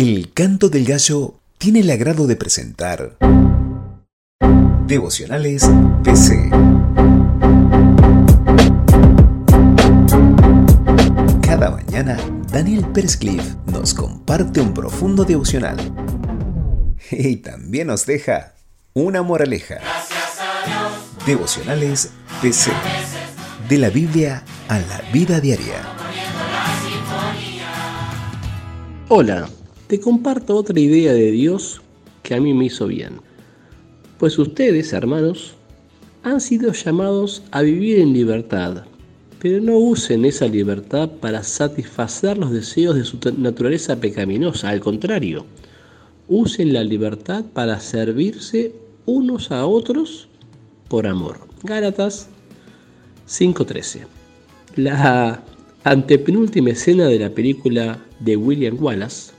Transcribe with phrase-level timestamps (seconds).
[0.00, 3.18] El canto del gallo tiene el agrado de presentar
[4.86, 5.68] Devocionales
[6.04, 6.50] PC.
[11.42, 12.16] Cada mañana,
[12.52, 13.18] Daniel Pérez
[13.66, 15.76] nos comparte un profundo devocional
[17.10, 18.52] y también nos deja
[18.94, 19.78] una moraleja.
[21.26, 22.10] Devocionales
[22.40, 22.70] PC.
[23.68, 25.82] De la Biblia a la vida diaria.
[29.08, 29.48] Hola,
[29.88, 31.80] te comparto otra idea de Dios
[32.22, 33.20] que a mí me hizo bien.
[34.18, 35.54] Pues ustedes, hermanos,
[36.22, 38.84] han sido llamados a vivir en libertad,
[39.38, 45.46] pero no usen esa libertad para satisfacer los deseos de su naturaleza pecaminosa, al contrario,
[46.28, 48.74] usen la libertad para servirse
[49.06, 50.28] unos a otros
[50.88, 51.38] por amor.
[51.62, 52.28] Gálatas
[53.26, 54.06] 5:13.
[54.76, 55.42] La
[55.84, 59.37] antepenúltima escena de la película de William Wallace,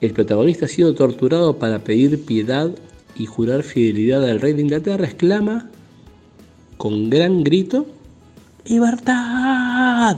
[0.00, 2.70] el protagonista siendo torturado para pedir piedad
[3.14, 5.70] y jurar fidelidad al rey de Inglaterra exclama
[6.76, 7.86] con gran grito,
[8.66, 10.16] ¡Libertad!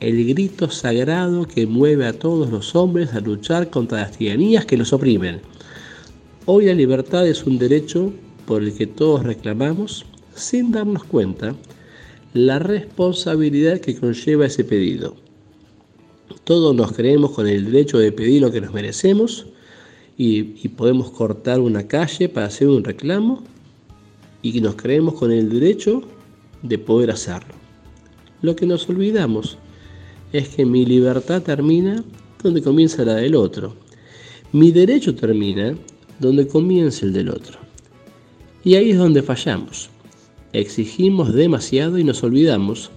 [0.00, 4.76] El grito sagrado que mueve a todos los hombres a luchar contra las tiranías que
[4.76, 5.40] los oprimen.
[6.46, 8.12] Hoy la libertad es un derecho
[8.46, 11.54] por el que todos reclamamos sin darnos cuenta
[12.32, 15.16] la responsabilidad que conlleva ese pedido.
[16.44, 19.46] Todos nos creemos con el derecho de pedir lo que nos merecemos
[20.16, 23.42] y, podemos cortar una calle para hacer un reclamo
[24.42, 26.02] y nos creemos con el derecho
[26.62, 27.54] de poder hacerlo.
[28.42, 29.58] Lo que nos olvidamos
[30.32, 32.04] es que mi libertad termina
[32.42, 33.74] donde comienza la del otro.
[34.52, 35.76] Mi derecho termina
[36.18, 37.58] donde comienza el del otro.
[38.64, 39.88] Y ahí es donde fallamos.
[40.52, 42.90] Exigimos demasiado y nos olvidamos,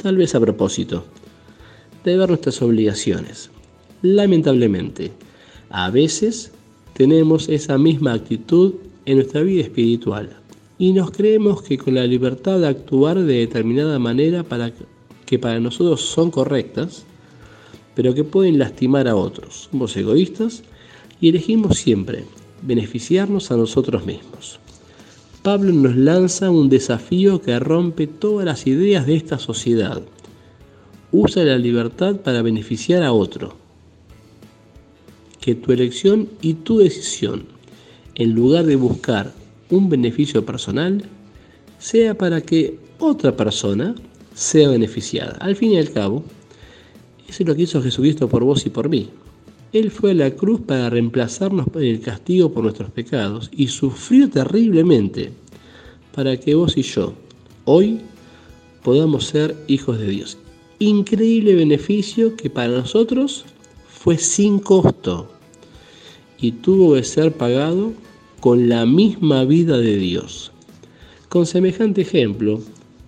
[0.00, 1.04] tal vez a propósito,
[2.08, 3.50] de ver nuestras obligaciones.
[4.02, 5.12] Lamentablemente,
[5.70, 6.52] a veces
[6.94, 8.74] tenemos esa misma actitud
[9.06, 10.30] en nuestra vida espiritual
[10.78, 14.72] y nos creemos que con la libertad de actuar de determinada manera para
[15.26, 17.04] que para nosotros son correctas,
[17.94, 19.68] pero que pueden lastimar a otros.
[19.70, 20.62] Somos egoístas
[21.20, 22.24] y elegimos siempre
[22.62, 24.60] beneficiarnos a nosotros mismos.
[25.42, 30.02] Pablo nos lanza un desafío que rompe todas las ideas de esta sociedad.
[31.10, 33.56] Usa la libertad para beneficiar a otro.
[35.40, 37.46] Que tu elección y tu decisión,
[38.14, 39.32] en lugar de buscar
[39.70, 41.04] un beneficio personal,
[41.78, 43.94] sea para que otra persona
[44.34, 45.36] sea beneficiada.
[45.40, 46.24] Al fin y al cabo,
[47.28, 49.08] eso es lo que hizo Jesucristo por vos y por mí.
[49.72, 55.30] Él fue a la cruz para reemplazarnos el castigo por nuestros pecados y sufrió terriblemente
[56.14, 57.12] para que vos y yo
[57.64, 58.00] hoy
[58.82, 60.38] podamos ser hijos de Dios.
[60.80, 63.44] Increíble beneficio que para nosotros
[63.88, 65.28] fue sin costo
[66.40, 67.92] y tuvo que ser pagado
[68.38, 70.52] con la misma vida de Dios.
[71.28, 72.60] Con semejante ejemplo,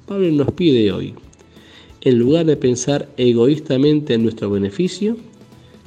[0.06, 1.14] Pablo nos pide hoy,
[2.00, 5.16] en lugar de pensar egoístamente en nuestro beneficio,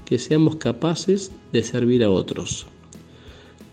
[0.06, 2.66] que seamos capaces de servir a otros.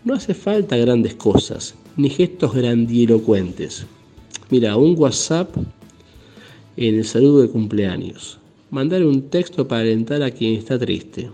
[0.03, 3.85] No hace falta grandes cosas, ni gestos grandilocuentes.
[4.49, 5.55] Mira, un WhatsApp
[6.77, 8.39] en el saludo de cumpleaños.
[8.69, 11.29] Mandar un texto para alentar a quien está triste.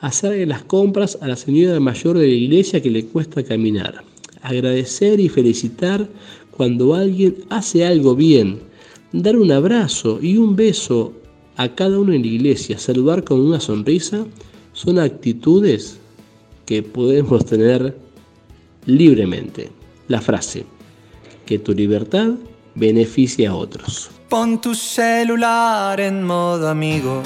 [0.00, 4.02] Hacer las compras a la señora mayor de la iglesia que le cuesta caminar.
[4.42, 6.08] Agradecer y felicitar
[6.50, 8.58] cuando alguien hace algo bien.
[9.12, 11.12] Dar un abrazo y un beso
[11.56, 14.26] a cada uno en la iglesia, saludar con una sonrisa,
[14.72, 15.98] son actitudes
[16.66, 17.96] que podemos tener
[18.84, 19.70] libremente.
[20.08, 20.64] La frase,
[21.46, 22.34] que tu libertad
[22.76, 24.10] beneficie a otros.
[24.28, 27.22] Pon tu celular en modo amigo,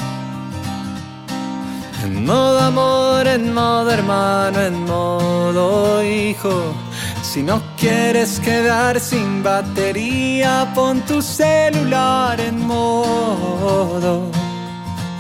[2.05, 6.75] en modo amor, en modo hermano, en modo hijo.
[7.23, 14.31] Si no quieres quedar sin batería, pon tu celular en modo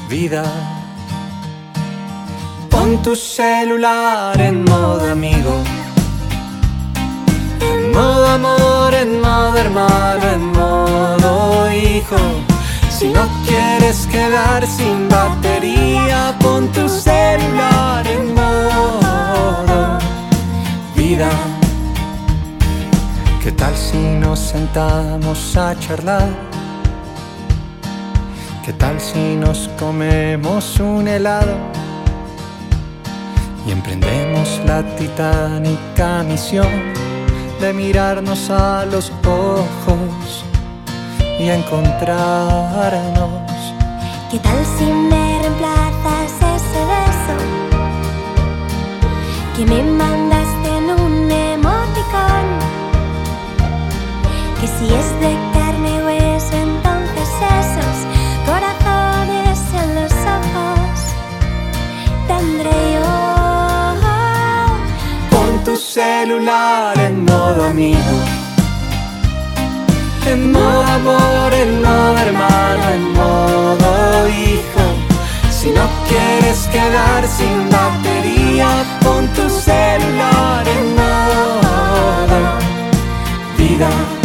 [0.08, 0.44] vida.
[2.68, 5.54] Pon tu celular en modo amigo.
[7.60, 12.16] En modo amor, hermano, en modo hijo.
[12.90, 19.98] Si no quieres quedar sin batería, pon tu celular en modo
[20.94, 21.30] vida.
[23.42, 26.28] ¿Qué tal si nos sentamos a charlar?
[28.64, 31.56] ¿Qué tal si nos comemos un helado?
[33.66, 37.09] Y emprendemos la titánica misión
[37.60, 40.44] de mirarnos a los ojos
[41.38, 43.28] y encontrarnos.
[44.30, 47.36] ¿Qué tal si me reemplazas ese beso?
[49.66, 49.78] Me
[66.00, 68.14] celular en modo amigo.
[70.32, 73.88] En modo amor, en modo hermano, en modo
[74.28, 74.84] hijo.
[75.58, 78.68] Si no quieres quedar sin batería,
[79.02, 82.40] pon tu celular en modo
[83.58, 84.19] vida.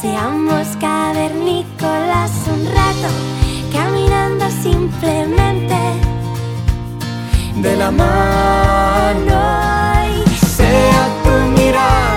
[0.00, 3.08] Seamos cavernícolas un rato,
[3.72, 5.74] caminando simplemente.
[7.62, 9.40] De la mano
[10.14, 12.15] y sea tu mirada